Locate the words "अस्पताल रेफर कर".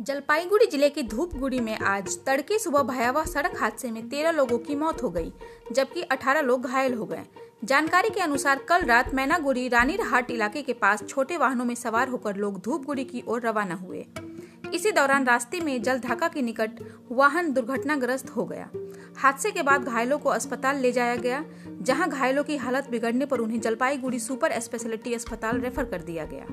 25.14-26.02